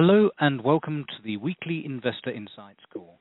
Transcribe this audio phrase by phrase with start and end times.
[0.00, 3.18] Hello, and welcome to the weekly Investor Insights call.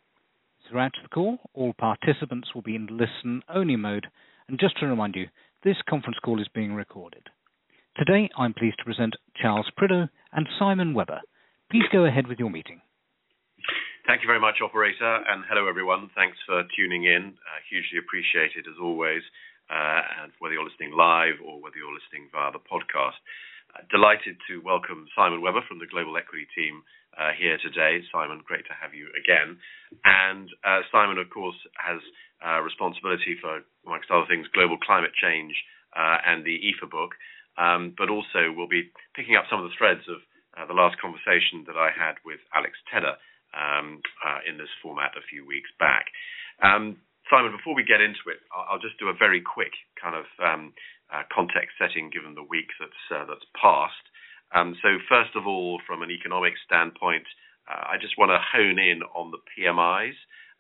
[0.70, 4.06] Throughout the call, all participants will be in listen-only mode.
[4.48, 5.26] And Just to remind you,
[5.64, 7.24] this conference call is being recorded.
[7.98, 11.22] Today, I'm pleased to present Charles Prideaux and Simon Webber.
[11.72, 12.80] Please go ahead with your meeting.
[14.06, 16.12] Thank you very much, operator, and hello, everyone.
[16.14, 17.34] Thanks for tuning in.
[17.42, 19.24] Uh, hugely appreciated as always,
[19.74, 23.18] uh, and whether you're listening live or whether you're listening via the podcast.
[23.86, 26.82] Delighted to welcome Simon Webber from the Global Equity team
[27.14, 28.02] uh, here today.
[28.10, 29.62] Simon, great to have you again.
[30.02, 32.02] And uh, Simon, of course, has
[32.42, 35.54] uh, responsibility for, amongst other things, global climate change,
[35.94, 37.14] and the EAFE book.
[37.58, 40.22] Um, but also will be picking up some of the threads of
[40.68, 43.18] the last conversation that I had with Alex Tedder
[43.54, 44.02] um,
[44.50, 46.10] in this format a few weeks back.
[46.62, 46.98] Um,
[47.30, 50.74] Simon, before we get into it, I'll just do a very quick kind of um,
[51.34, 54.06] context setting given the week that's that's passed.
[54.56, 57.28] Um, so First of all, from an economic standpoint,
[57.68, 60.16] I just wanna hone in on the PMIs,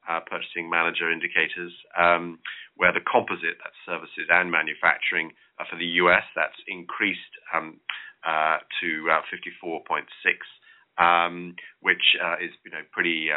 [0.07, 2.39] Uh, Purchasing manager Indicators, um,
[2.75, 5.33] where the composite, that's services and manufacturing,
[5.69, 7.79] for the U.S., that's increased um,
[8.25, 10.07] uh, to 54.6,
[10.97, 13.29] um, which is, you know, pretty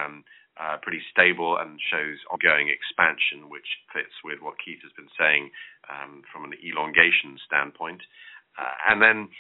[0.61, 0.77] Uh,
[1.09, 5.49] stable and shows ongoing expansion, which fits with what Keith has been saying
[5.89, 8.05] um, from an elongation standpoint.
[8.61, 9.33] Uh, and then,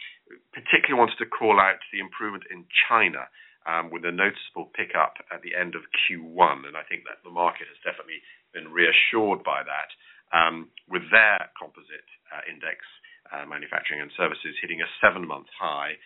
[0.56, 3.28] particularly wanted to call out the improvement in China
[3.68, 6.64] um, with a noticeable pickup at the end of Q1.
[6.64, 8.24] And I think that the market has definitely
[8.56, 9.90] been reassured by that
[10.32, 12.80] um, with their composite uh, index,
[13.28, 16.00] uh, manufacturing and services hitting a seven-month high,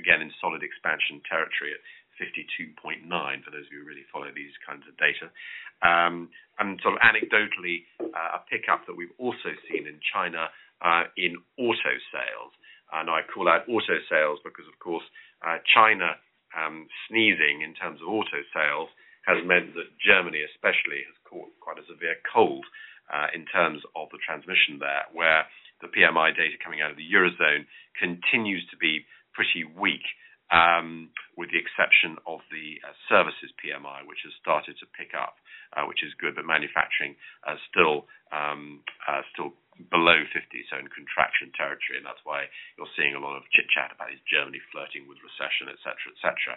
[0.00, 1.76] again, in solid expansion territory
[2.20, 5.32] 52.9, for those of you who really follow these kinds of data.
[5.80, 6.28] Um,
[6.60, 10.52] and sort of anecdotally, uh, a pickup that we've also seen in China
[10.84, 12.52] uh, in auto sales.
[12.92, 15.04] And I call out auto sales because, of course,
[15.40, 16.20] uh, China
[16.52, 18.92] um, sneezing in terms of auto sales
[19.24, 22.66] has meant that Germany especially has caught quite a severe cold
[23.34, 25.42] in terms of the transmission there, where
[25.82, 27.66] the PMI data coming out of the Eurozone
[27.98, 30.04] continues to be pretty weak,
[31.38, 35.38] with the exception of the uh, services PMI, which has started to pick up,
[35.72, 36.36] uh, which is good.
[36.36, 37.14] But manufacturing
[37.46, 39.54] uh, still um, uh, still
[39.88, 40.36] below 50,
[40.68, 42.44] so in contraction territory, and that's why
[42.76, 46.20] you're seeing a lot of chit-chat about is Germany flirting with recession, et cetera, et
[46.20, 46.54] cetera.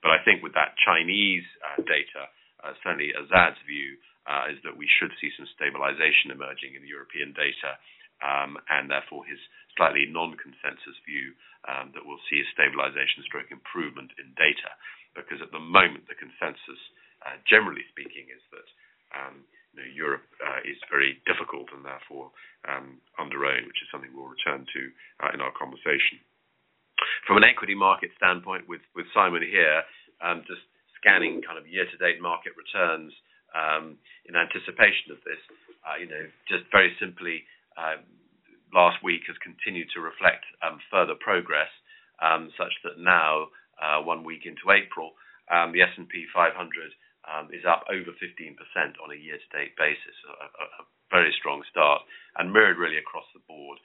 [0.00, 2.32] But I think with that Chinese uh, data,
[2.64, 6.88] uh, certainly Azad's view uh, is that we should see some stabilization emerging in the
[6.88, 7.76] European data,
[8.22, 9.38] and therefore his
[9.76, 11.34] slightly non-consensus view
[11.66, 14.70] um, that we'll see a stabilization stroke improvement in data.
[15.12, 16.80] Because at the moment, the consensus,
[17.26, 18.68] uh, generally speaking, is that,
[19.72, 20.24] you know, Europe
[20.64, 22.32] is very difficult and therefore
[22.68, 24.82] um, under own, which is something we'll return to
[25.20, 26.20] uh, in our conversation.
[27.26, 29.82] From an equity market standpoint with Simon here,
[30.46, 30.62] just
[31.00, 33.12] scanning kind of year-to-date market returns,
[34.28, 35.40] in anticipation of this,
[36.00, 37.44] you know, just very simply,
[37.76, 38.04] Um,
[38.72, 41.70] last week has continued to reflect um, further progress,
[42.20, 43.48] um, such that now,
[43.80, 45.12] uh, one week into April,
[45.50, 46.54] the S&P 500
[47.52, 48.56] is up over 15%
[49.02, 50.16] on a year-to-date basis.
[50.80, 52.02] A very strong start
[52.38, 53.78] and mirrored really across the board,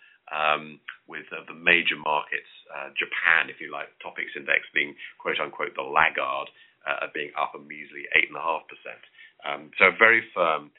[1.08, 5.84] with uh, the major markets, uh, Japan, if you like, TOPIX index being quote-unquote, "the
[5.84, 6.50] laggard,"
[6.88, 8.64] uh being up a measly 8.5%.
[9.44, 10.72] Um so a very firm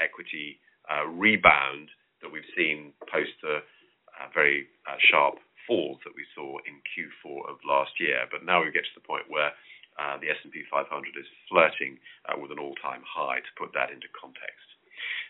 [0.00, 0.60] equity
[1.08, 1.88] rebound
[2.24, 5.36] that we've seen post the uh, very uh, sharp
[5.68, 8.24] falls that we saw in Q4 of last year.
[8.32, 9.52] But now we get to the point where
[10.00, 10.88] uh, the S&P 500
[11.20, 12.00] is flirting
[12.40, 14.66] with an all-time high, to put that into context.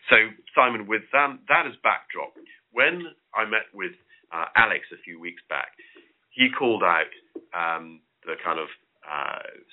[0.09, 2.33] So, Simon, with that as backdrop,
[2.71, 3.93] when I met with
[4.33, 5.71] Alex a few weeks back,
[6.31, 7.11] he called out
[7.53, 8.67] um, the kind of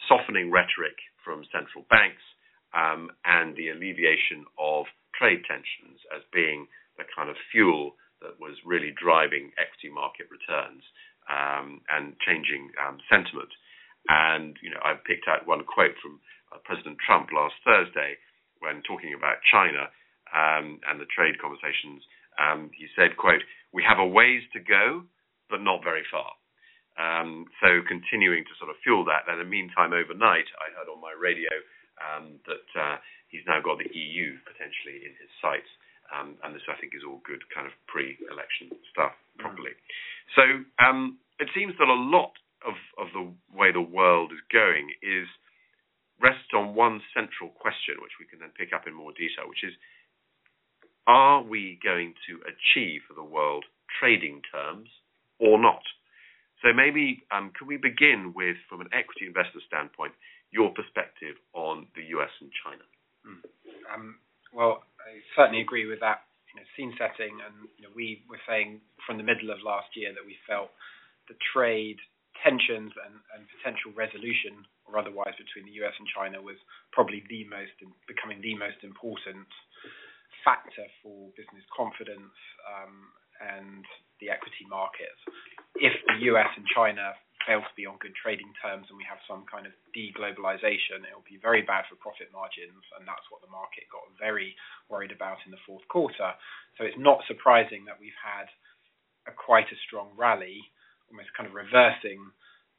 [0.09, 2.22] softening rhetoric from central banks
[2.77, 6.66] um, and the alleviation of trade tensions as being
[6.98, 10.82] the kind of fuel that was really driving equity market returns
[11.26, 13.50] um, and changing um, sentiment.
[14.08, 16.18] And you know, I picked out one quote from
[16.50, 18.18] uh, President Trump last Thursday
[18.59, 19.91] when talking about China
[20.30, 22.03] um, and the trade conversations.
[22.74, 25.06] He said, quote, "We have a ways to go,
[25.50, 26.34] but not very far."
[27.62, 29.30] So continuing to sort of fuel that.
[29.30, 31.50] And In the meantime, overnight, I heard on my radio
[32.47, 32.97] that uh,
[33.28, 35.68] he's now got the EU potentially in his sights.
[36.53, 39.72] This, I think, is all good kind of pre-election stuff probably.
[40.36, 40.42] So
[41.41, 45.26] it seems that a lot of of the way the world is going is
[46.22, 49.66] rests on one central question, which we can then pick up in more detail, which
[49.66, 49.74] is,
[51.06, 53.66] are we going to achieve for the world
[53.98, 54.88] trading terms
[55.42, 55.82] or not?
[56.62, 60.14] So maybe um, can we begin with, from an equity investor standpoint,
[60.54, 62.86] your perspective on the US and China?
[63.26, 63.42] Mm.
[63.91, 64.14] Um,
[64.53, 66.22] well, I certainly agree with that
[66.53, 69.97] you know, scene setting, and you know, we were saying from the middle of last
[69.97, 70.71] year that we felt
[71.28, 71.97] the trade
[72.41, 76.59] tensions and, and potential resolution or otherwise between the US and China was
[76.91, 77.72] probably the most
[78.04, 79.47] becoming the most important
[80.43, 82.34] factor for business confidence
[82.66, 83.87] um, and
[84.19, 85.19] the equity markets.
[85.78, 87.15] If the US and China
[87.47, 91.15] fail to be on good trading terms and we have some kind of deglobalization, it
[91.15, 94.54] will be very bad for profit margins, and that's what the market got very
[94.89, 96.34] worried about in the fourth quarter.
[96.78, 98.48] So it's not surprising that we've had
[99.27, 100.62] a quite a strong rally,
[101.10, 102.21] almost kind of reversing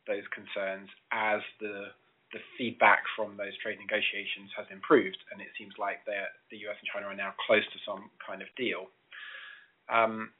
[0.07, 1.95] those concerns as the
[2.33, 6.89] the feedback from those trade negotiations has improved, and it seems like the US and
[6.89, 8.89] China are now close to some kind of deal.
[9.85, 10.33] Um,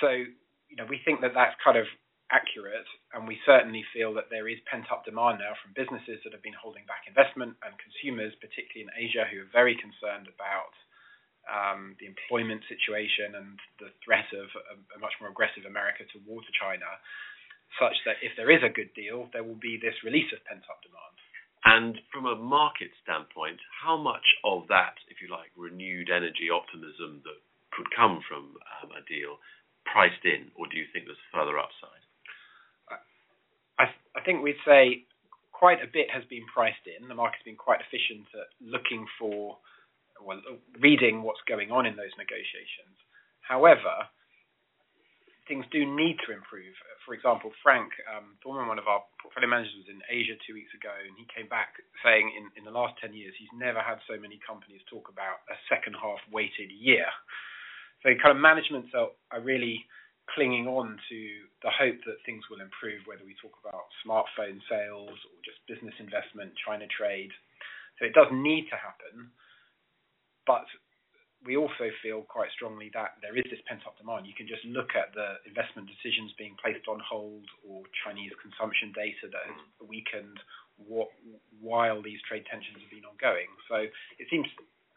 [0.00, 1.84] so, you know, we think that that's kind of
[2.32, 6.42] accurate, and we certainly feel that there is pent-up demand now from businesses that have
[6.42, 10.74] been holding back investment and consumers, particularly in Asia, who are very concerned about
[11.46, 16.46] um, the employment situation and the threat of a, a much more aggressive America towards
[16.58, 16.90] China
[17.78, 20.82] such that if there is a good deal, there will be this release of pent-up
[20.82, 21.16] demand.
[21.66, 27.26] And from a market standpoint, how much of that, if you like, renewed energy optimism
[27.26, 27.42] that
[27.74, 29.42] could come from um, a deal
[29.82, 32.05] priced in, or do you think there's further upside?
[33.78, 33.84] I,
[34.16, 35.04] I think we'd say
[35.52, 37.08] quite a bit has been priced in.
[37.08, 39.56] The market's been quite efficient at looking for,
[40.20, 40.40] well,
[40.80, 42.96] reading what's going on in those negotiations.
[43.40, 44.10] However,
[45.48, 46.74] things do need to improve.
[47.06, 50.92] For example, Frank um, one of our portfolio managers, was in Asia two weeks ago,
[50.92, 54.18] and he came back saying in, in the last 10 years he's never had so
[54.18, 57.06] many companies talk about a second half weighted year.
[58.02, 59.86] So kind of managements are, are really
[60.34, 61.20] clinging on to
[61.62, 65.94] the hope that things will improve, whether we talk about smartphone sales or just business
[65.98, 67.30] investment, China trade.
[67.98, 69.30] So it does need to happen,
[70.46, 70.66] but
[71.44, 74.26] we also feel quite strongly that there is this pent-up demand.
[74.26, 78.90] You can just look at the investment decisions being placed on hold or Chinese consumption
[78.90, 80.36] data that has weakened
[81.62, 83.48] while these trade tensions have been ongoing.
[83.70, 83.86] So
[84.18, 84.50] it seems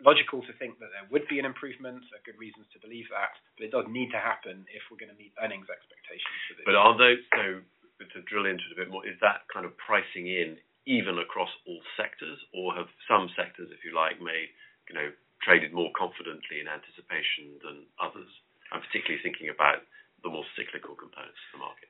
[0.03, 2.03] logical to think that there would be an improvement.
[2.09, 4.99] There are good reasons to believe that, but it does need to happen if we're
[4.99, 6.65] going to meet earnings expectations for this.
[6.67, 7.63] But are those so
[7.99, 9.03] to drill into it a bit more?
[9.03, 10.55] Is that kind of pricing in
[10.87, 14.49] even across all sectors, or have some sectors, if you like, made
[14.87, 15.11] you know
[15.43, 18.31] traded more confidently in anticipation than others?
[18.71, 19.83] I'm particularly thinking about
[20.23, 21.89] the more cyclical components of the market.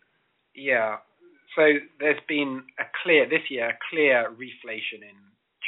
[0.56, 1.02] Yeah.
[1.58, 5.18] So there's been a clear, this year, a clear reflation in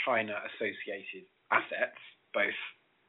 [0.06, 1.98] China-associated assets,
[2.34, 2.58] both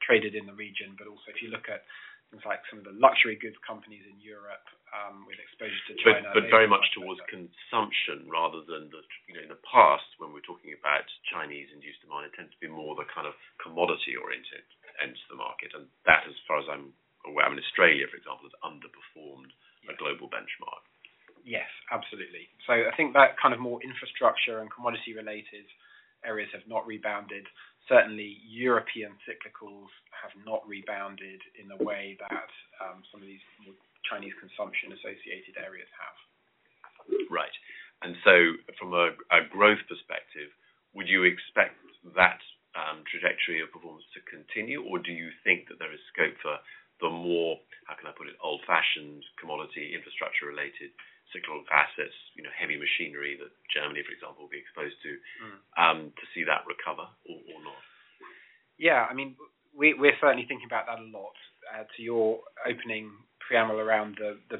[0.02, 1.86] traded in the region, but also if you look at
[2.32, 4.64] things like some of the luxury goods companies in Europe
[4.96, 6.32] um, with exposure to China.
[6.32, 10.32] But, but very much towards consumption rather than the, you know, in the past when
[10.32, 14.64] we're talking about Chinese-induced demand, it tends to be more the kind of commodity-oriented
[15.04, 16.92] end to the market, and that, as far as I'm
[17.28, 19.52] aware, I mean, Australia, for example, has underperformed
[19.84, 19.92] yes.
[19.92, 20.84] a global benchmark.
[21.44, 22.48] Yes, absolutely.
[22.68, 25.66] So I think that kind of more infrastructure and commodity-related
[26.22, 27.48] areas have not rebounded
[27.88, 33.42] certainly European cyclicals have not rebounded in the way that um, some of these
[34.06, 36.16] Chinese consumption-associated areas have.
[37.30, 37.54] Right.
[38.02, 38.34] And so
[38.78, 39.14] from a
[39.50, 40.50] growth perspective,
[40.94, 41.78] would you expect
[42.14, 42.42] that
[42.74, 46.58] um, trajectory of performance to continue, or do you think that there is scope for
[47.00, 50.94] the more, how can I put it, old-fashioned commodity infrastructure-related
[51.32, 55.58] cyclical assets, you know, heavy machinery that Germany, for example, will be exposed to, mm.
[55.74, 57.82] um, to see that recover or, or not?
[58.76, 59.34] Yeah, I mean,
[59.72, 61.36] we, we're certainly thinking about that a lot.
[61.62, 63.08] Uh, to your opening
[63.40, 64.58] preamble around the the,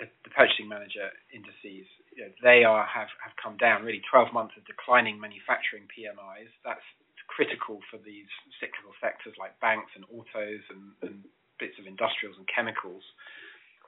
[0.00, 3.82] the, the purchasing manager indices, you know, they are have, have come down.
[3.82, 6.48] Really, 12 months of declining manufacturing PMIs.
[6.64, 6.84] That's
[7.26, 8.28] critical for these
[8.62, 11.26] cyclical sectors like banks and autos and, and
[11.58, 13.02] bits of industrials and chemicals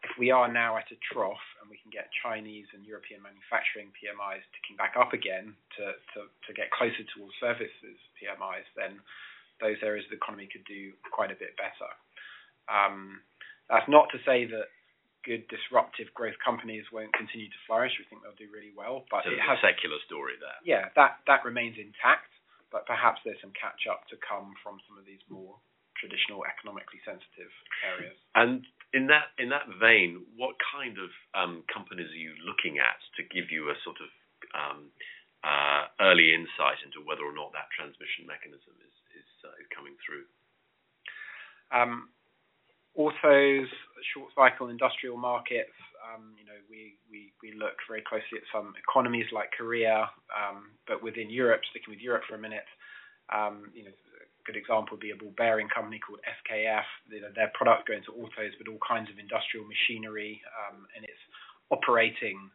[0.07, 3.91] if we are now at a trough and we can get Chinese and European manufacturing
[3.99, 9.03] PMIs ticking back up again to, to, to get closer towards services PMIs, then
[9.59, 11.91] those areas of the economy could do quite a bit better.
[12.71, 13.19] Um,
[13.67, 14.71] that's not to say that
[15.27, 17.99] good disruptive growth companies won't continue to flourish.
[17.99, 20.61] We think they'll do really well, but so it has a secular story there.
[20.63, 22.31] Yeah, that that remains intact,
[22.71, 25.59] but perhaps there's some catch up to come from some of these more
[26.01, 27.53] traditional economically sensitive
[27.85, 28.17] areas.
[28.35, 32.99] And in that in that vein, what kind of um, companies are you looking at
[33.17, 34.11] to give you a sort of
[34.55, 34.81] um,
[35.45, 39.97] uh, early insight into whether or not that transmission mechanism is is, uh, is coming
[40.05, 40.25] through?
[41.75, 42.15] Um,
[42.95, 43.69] autos,
[44.15, 45.75] short cycle industrial markets,
[46.07, 50.71] Um, you know, we, we, we look very closely at some economies like Korea, um,
[50.87, 52.69] but within Europe, sticking with Europe for a minute,
[53.35, 53.97] um, you know,
[54.47, 56.87] good example would be a ball bearing company called SKF.
[57.11, 61.05] You know, their product going to autos, but all kinds of industrial machinery, um, and
[61.05, 61.25] it's
[61.69, 62.51] operating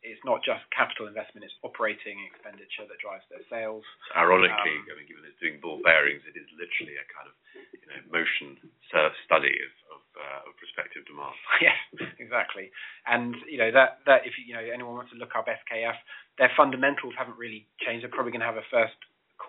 [0.00, 3.84] it's not just capital investment, it's operating expenditure that drives their sales.
[4.16, 7.36] Ironically, um, I mean, given it's doing ball bearings, it is literally a kind of
[7.76, 8.56] you know motion
[8.88, 11.36] study of of, uh, of prospective demand.
[11.64, 11.76] yes,
[12.16, 12.72] exactly.
[13.04, 15.96] And you know that that if you know anyone wants to look up SKF,
[16.40, 18.02] their fundamentals haven't really changed.
[18.04, 18.96] They're probably going to have a first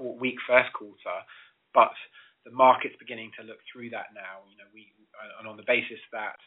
[0.01, 1.15] weak first quarter,
[1.73, 1.93] but
[2.45, 4.43] the market's beginning to look through that now.
[4.49, 4.91] You know, we
[5.39, 6.39] and on the basis that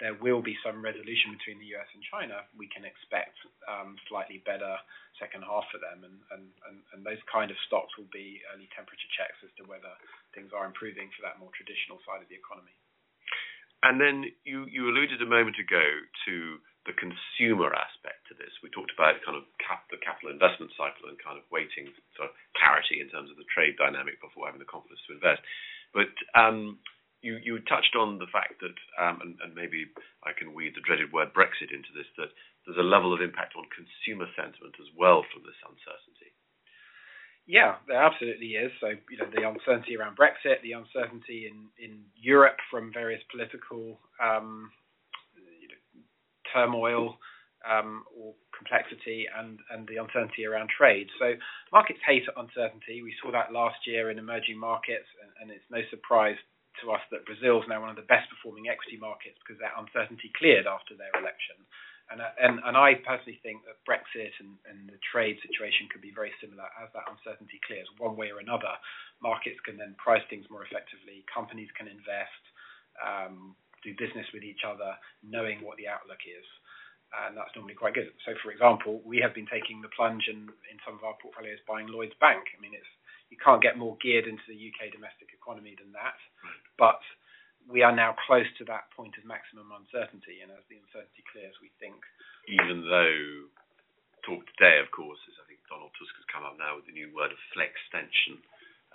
[0.00, 1.86] there will be some resolution between the U.S.
[1.94, 3.38] and China, we can expect
[3.70, 4.74] um, slightly better
[5.22, 6.02] second half for them.
[6.02, 9.68] And, and, and, and those kind of stocks will be early temperature checks as to
[9.70, 9.94] whether
[10.34, 12.74] things are improving for that more traditional side of the economy.
[13.86, 15.86] And then you, you alluded a moment ago
[16.26, 16.34] to
[16.86, 18.50] the consumer aspect to this.
[18.58, 19.46] We talked about kind of
[19.90, 22.26] the capital investment cycle and kind of waiting for
[22.58, 25.42] clarity in terms of the trade dynamic before having the confidence to invest.
[25.94, 26.82] But um,
[27.22, 29.86] you, touched on the fact that, um, and, maybe
[30.26, 32.34] I can weed the dreaded word Brexit into this, that
[32.66, 36.34] there's a level of impact on consumer sentiment as well from this uncertainty.
[37.46, 38.70] Yeah, there absolutely is.
[38.80, 41.70] So, you know, the uncertainty around Brexit, the uncertainty in,
[42.14, 44.70] Europe from various political um,
[46.52, 47.18] turmoil
[47.62, 51.06] um, or complexity, and, and the uncertainty around trade.
[51.18, 51.34] So,
[51.70, 53.02] markets hate uncertainty.
[53.02, 55.06] We saw that last year in emerging markets,
[55.40, 56.38] and, it's no surprise
[56.82, 59.76] to us that Brazil is now one of the best performing equity markets because that
[59.76, 61.58] uncertainty cleared after their election.
[62.10, 66.12] And, and, and I personally think that Brexit and, and the trade situation could be
[66.12, 68.72] very similar as that uncertainty clears one way or another.
[69.24, 71.24] Markets can then price things more effectively.
[71.32, 72.42] Companies can invest,
[73.00, 76.46] um, do business with each other, knowing what the outlook is.
[77.12, 78.08] And that's normally quite good.
[78.24, 81.60] So, for example, we have been taking the plunge in, in some of our portfolios
[81.68, 82.40] buying Lloyds Bank.
[82.56, 82.88] I mean, it's
[83.28, 86.16] you can't get more geared into the UK domestic economy than that.
[86.76, 87.00] But
[87.64, 91.56] we are now close to that point of maximum uncertainty, and as the uncertainty clears,
[91.64, 91.96] we think.
[92.48, 93.48] Even though
[94.26, 96.96] talk today, of course, is I think Donald Tusk has come up now with the
[96.96, 98.42] new word of flextension.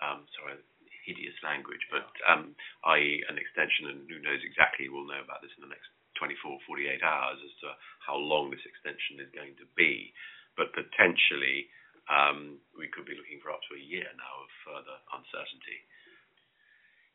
[0.04, 0.62] Um, sorry,
[1.08, 2.52] hideous language, but um,
[3.00, 3.24] i.e.
[3.32, 5.88] an extension, and who knows exactly, we'll know about this in the next
[6.20, 7.72] 24, 48 hours as to
[8.04, 10.12] how long this extension is going to be.
[10.60, 11.72] But potentially,
[12.12, 15.80] um, we could be looking for up to a year now of further uncertainty.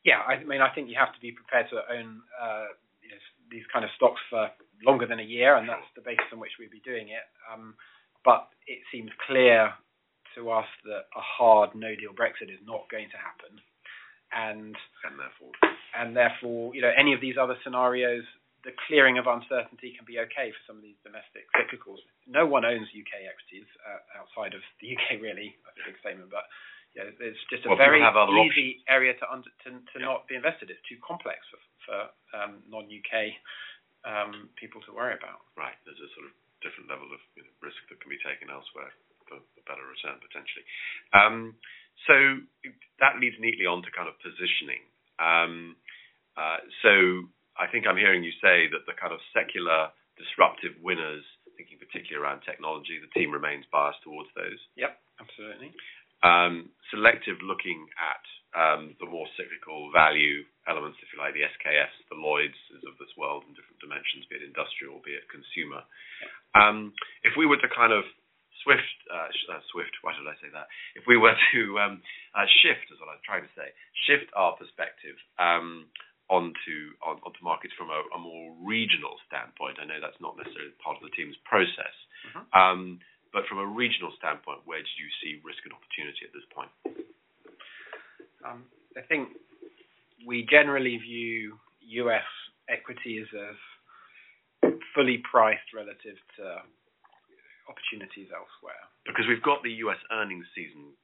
[0.01, 3.21] Yeah, I mean, I think you have to be prepared to own uh, you know,
[3.51, 4.51] these kind of stocks for
[4.83, 7.27] longer than a year, and that's the basis on which we'd be doing it.
[7.47, 7.75] Um,
[8.23, 9.71] but it seems clear
[10.35, 13.59] to us that a hard no-deal Brexit is not going to happen,
[14.35, 14.75] and
[15.05, 15.53] and therefore,
[15.97, 18.23] and therefore, you know, any of these other scenarios
[18.63, 21.99] the clearing of uncertainty can be okay for some of these domestic cyclicals.
[22.23, 25.51] No one owns UK equities uh, outside of the UK, really.
[25.67, 26.47] That's a big statement, but
[26.95, 28.87] yeah, it's just a well, very easy options.
[28.87, 30.07] area to under, to, to yeah.
[30.07, 30.71] not be invested.
[30.71, 31.99] It's too complex for, for
[32.39, 33.35] um, non-UK
[34.07, 35.43] um, people to worry about.
[35.59, 35.75] Right.
[35.83, 38.93] There's a sort of different level of you know, risk that can be taken elsewhere
[39.27, 40.63] for a better return potentially.
[41.11, 41.59] Um,
[42.07, 42.15] so
[42.99, 44.83] that leads neatly on to kind of positioning.
[45.19, 45.75] Um,
[46.37, 51.23] uh, so I think I'm hearing you say that the kind of secular disruptive winners,
[51.57, 54.57] thinking particularly around technology, the team remains biased towards those.
[54.77, 55.73] Yep, absolutely.
[56.23, 58.23] Um, selective looking at
[58.55, 63.11] um, the more cyclical value elements, if you like, the SKFs, the Lloyds of this
[63.17, 65.81] world in different dimensions, be it industrial, be it consumer.
[66.53, 66.93] Um,
[67.25, 68.05] if we were to kind of
[68.63, 70.71] swift, uh, uh, swift, why did I say that?
[70.95, 72.01] If we were to um,
[72.33, 73.69] uh, shift, is what I was trying to say,
[74.07, 75.91] shift our perspective um,
[76.31, 79.77] onto on, onto markets from a, a, more regional standpoint.
[79.77, 81.93] I know that's not necessarily part of the team's process,
[82.31, 82.47] mm-hmm.
[82.55, 83.03] um,
[83.35, 86.71] but from a regional standpoint, where do you see risk and opportunity at this point?
[88.45, 88.63] Um,
[88.95, 89.35] I think
[90.25, 91.59] we generally view
[92.07, 92.27] U.S.
[92.69, 93.57] equities as
[94.95, 96.63] fully priced relative to
[97.69, 98.79] opportunities elsewhere.
[99.07, 99.99] Because we've got the U.S.
[100.11, 100.95] earnings season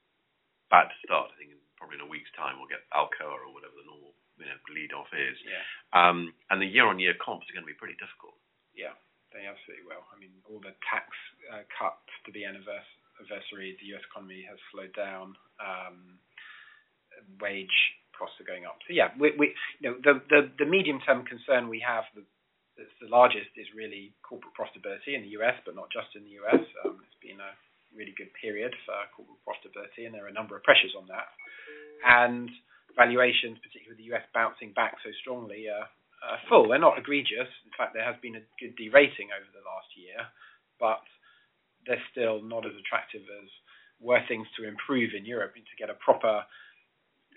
[0.70, 1.34] about to start.
[1.34, 4.14] I think in, probably in a week's time we'll get Alcoa or whatever the normal
[4.40, 5.36] you know, lead off is.
[5.44, 5.64] Yeah.
[5.92, 8.40] Um, and the year-on-year comps are going to be pretty difficult.
[8.72, 8.96] Yeah,
[9.36, 10.04] they absolutely will.
[10.12, 11.12] I mean, all the tax
[11.52, 14.06] uh, cuts to be anniversary, the U.S.
[14.08, 15.36] economy has slowed down.
[15.60, 16.22] Um,
[17.44, 17.76] wage
[18.16, 18.80] costs are going up.
[18.88, 22.24] So yeah, we, we you know the the, the medium-term concern we have the,
[22.80, 26.40] that's the largest is really corporate profitability in the U.S., but not just in the
[26.40, 26.64] U.S.
[26.88, 27.52] Um, it's been a
[27.92, 31.28] really good period for corporate profitability, and there are a number of pressures on that.
[32.08, 32.48] And
[32.96, 34.24] valuations, particularly with the U.S.
[34.32, 35.92] bouncing back so strongly, are
[36.24, 36.72] uh, full.
[36.72, 37.52] They're not egregious.
[37.68, 40.20] In fact, there has been a good derating over the last year,
[40.80, 41.04] but
[41.88, 43.50] they're still not as attractive as
[44.00, 46.44] were things to improve in Europe and to get a proper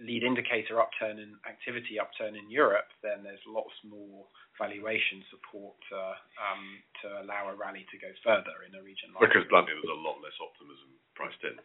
[0.03, 4.27] lead indicator upturn in activity upturn in Europe, then there's lots more
[4.59, 6.65] valuation support uh, um,
[7.01, 10.03] to allow a rally to go further in a region like Because bluntly, there's a
[10.03, 11.57] lot less optimism priced in.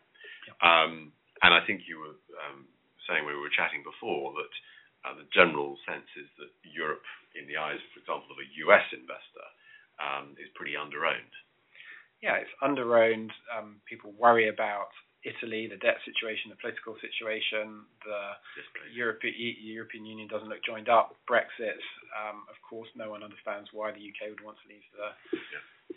[0.63, 1.12] Um,
[1.44, 2.17] and I think you were
[2.48, 2.65] um,
[3.06, 4.53] saying when we were chatting before that
[5.06, 7.06] uh, the general sense is that Europe,
[7.38, 8.86] in the eyes, for example, of a U.S.
[8.94, 9.48] investor,
[10.01, 11.34] um, is pretty underowned.
[12.22, 13.29] Yeah, it's underowned.
[13.86, 14.89] People worry about
[15.25, 18.38] Italy, the debt situation, the political situation, the
[18.93, 21.15] European Union doesn't look joined up.
[21.29, 21.81] Brexit,
[22.13, 24.29] um, of course, no one understands why the U.K.
[24.29, 25.09] would want to leave the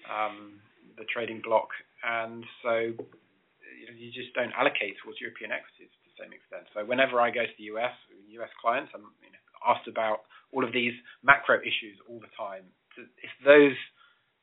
[0.08, 0.60] um,
[0.96, 1.68] the trading bloc.
[2.02, 2.96] And so
[3.96, 6.64] you just don't allocate towards European equities to the same extent.
[6.72, 7.92] So whenever I go to the U.S.,
[8.40, 8.52] U.S.
[8.60, 12.64] clients, I'm you know, asked about all of these macro issues all the time.
[12.96, 13.76] If those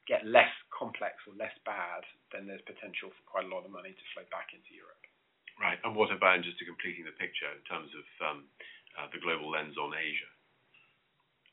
[0.08, 3.92] get less complex or less bad, then there's potential for quite a lot of money
[3.92, 5.04] to flow back into Europe.
[5.60, 5.78] Right.
[5.84, 8.40] And what about just to completing the picture in terms of um,
[8.96, 10.32] uh, the global lens on Asia?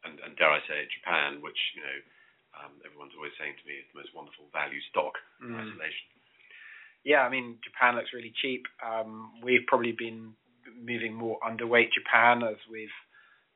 [0.05, 1.99] And, and dare I say Japan, which, you know,
[2.55, 5.59] um, everyone's always saying to me is the most wonderful value stock in mm.
[5.59, 6.07] isolation.
[7.03, 8.65] Yeah, I mean, Japan looks really cheap.
[8.81, 10.37] Um, we've probably been
[10.73, 12.95] moving more underweight Japan as we've.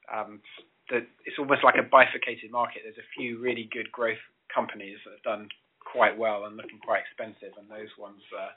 [0.09, 0.41] Um,
[0.89, 2.81] the, it's almost like a bifurcated market.
[2.85, 4.21] There's a few really good growth
[4.59, 5.47] companies that have done
[5.79, 8.53] quite well and looking quite expensive, and those ones uh,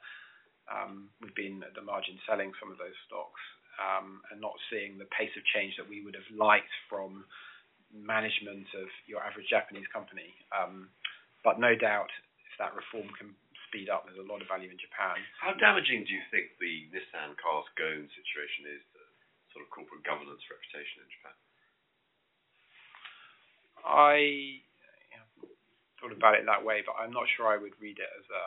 [0.74, 3.44] um, we've been at the margin selling some of those stocks
[3.78, 7.22] um, and not seeing the pace of change that we would have liked from
[7.94, 10.34] management of your average Japanese company.
[10.50, 10.90] Um,
[11.46, 12.10] but no doubt,
[12.50, 13.38] if that reform can
[13.72, 14.04] speed up.
[14.04, 15.16] There's a lot of value in Japan.
[15.40, 19.02] How damaging do you think the Nissan Carlos Ghosn situation is to
[19.56, 21.36] sort of corporate governance reputation in Japan?
[23.88, 24.60] I
[26.02, 28.44] thought about it that way, but I'm not sure I would read it as a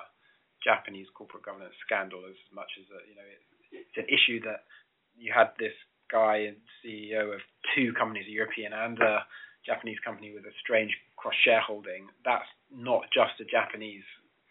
[0.67, 4.67] Japanese corporate governance scandal as much as a, you know it, it's an issue that
[5.15, 5.75] you had this
[6.11, 7.41] guy and CEO of
[7.75, 9.25] two companies, a European and a
[9.65, 12.11] Japanese company with a strange cross shareholding.
[12.25, 14.05] That's not just a Japanese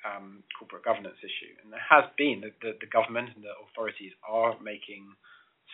[0.04, 1.54] um, corporate governance issue.
[1.64, 5.08] And there has been the, the, the, government and the authorities are making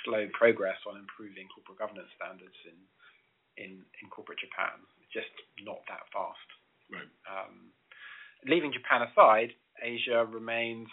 [0.05, 2.77] slow progress on improving corporate governance standards in
[3.57, 4.79] in, in corporate Japan.
[5.11, 5.33] Just
[5.65, 6.28] not that fast.
[8.45, 10.87] Leaving Japan aside, Asia remains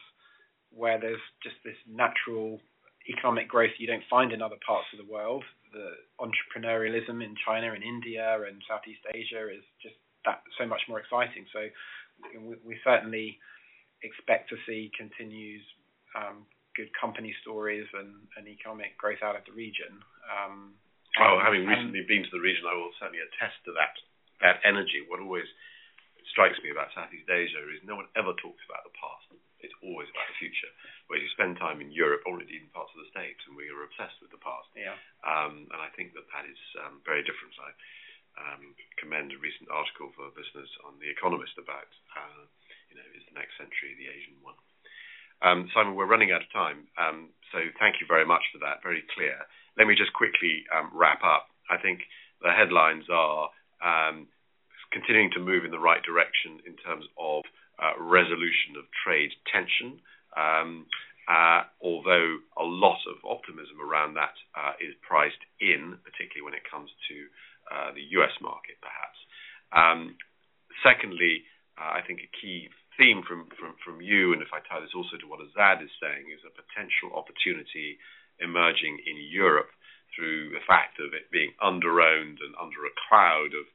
[0.70, 2.60] where there's just this natural
[3.08, 5.44] economic growth you don't find in other parts of the world.
[5.72, 10.98] The entrepreneurialism in China and India and Southeast Asia is just that so much more
[10.98, 11.46] exciting.
[11.52, 11.70] So
[12.42, 13.38] we certainly
[14.02, 15.62] expect to see continued
[16.18, 20.02] um, good company stories and and economic growth out of the region.
[20.28, 20.74] Um,
[21.22, 23.94] oh, having recently been to the region, I will certainly attest to that
[24.42, 25.06] that energy.
[25.06, 25.48] What always
[26.36, 29.24] strikes me about Southeast Asia is no one ever talks about the past.
[29.64, 30.68] It's always about the future.
[31.08, 33.72] Where you spend time in Europe, or indeed in parts of the States, and we
[33.72, 34.68] are obsessed with the past.
[34.76, 35.00] Yeah.
[35.24, 37.56] Um, and I think that that is um, very different.
[37.56, 37.72] I,
[38.36, 42.44] um, commend a recent article for business on The Economist about, uh,
[42.92, 44.60] you know, is the next century the Asian one?
[45.40, 48.84] Um, Simon, we're running out of time, um, so thank you very much for that.
[48.84, 49.40] Very clear.
[49.80, 51.48] Let me just quickly um, wrap up.
[51.72, 52.04] I think
[52.44, 53.48] the headlines are
[53.80, 54.28] um,
[54.96, 57.44] continuing to move in the right direction in terms of
[57.76, 60.00] uh, resolution of trade tension.
[60.32, 60.88] Um,
[61.28, 64.72] uh, although a lot of optimism around that uh,
[65.04, 67.16] priced in, particularly when it comes to
[67.98, 68.30] the U.S.
[68.38, 69.18] market, perhaps.
[69.74, 70.14] Um,
[70.86, 71.42] secondly,
[71.74, 73.50] I think a key theme from
[74.00, 77.12] you, and if I tie this also to what Azad is saying, is a potential
[77.12, 77.98] opportunity
[78.38, 79.74] emerging in Europe
[80.14, 83.66] through the fact of it being under-owned and under a cloud of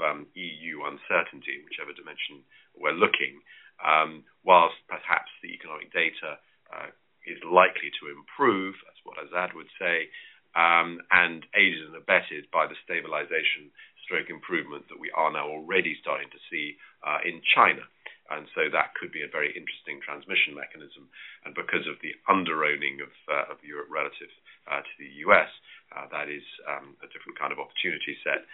[0.00, 2.44] um, EU uncertainty, whichever dimension
[2.76, 3.40] we're looking,
[3.82, 6.38] um, whilst perhaps the economic data
[6.72, 6.90] uh,
[7.26, 10.08] is likely to improve, that's what Azad would say,
[10.56, 13.70] um, and aided and abetted by the stabilization
[14.08, 17.84] stroke improvement that we are now already starting to see uh, in China.
[18.28, 21.08] And so that could be a very interesting transmission mechanism.
[21.44, 24.32] And because of the underowning of, uh, of Europe relative
[24.68, 25.48] uh, to the US,
[25.92, 28.44] uh, that is um, a different kind of opportunity set.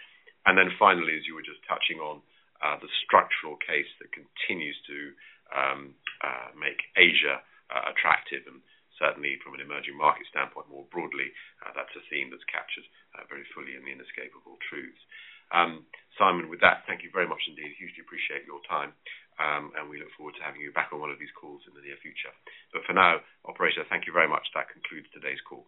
[0.45, 2.21] And then finally, as you were just touching on,
[2.63, 4.97] uh, the structural case that continues to
[5.51, 5.81] um,
[6.23, 7.41] uh, make Asia
[7.89, 8.61] attractive and
[8.99, 11.31] certainly from an emerging market standpoint more broadly,
[11.63, 14.99] uh, that's a theme that's captured uh, very fully in the inescapable truths.
[15.53, 15.85] Um,
[16.17, 17.77] Simon, with that, thank you very much indeed.
[17.77, 18.95] Hugely appreciate your time,
[19.37, 21.75] um, and we look forward to having you back on one of these calls in
[21.77, 22.33] the near future.
[22.73, 24.47] But for now, operator, thank you very much.
[24.57, 25.67] That concludes today's call.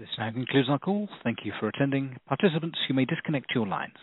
[0.00, 1.10] This now concludes our call.
[1.22, 2.16] Thank you for attending.
[2.26, 3.98] Participants, you may disconnect your lines.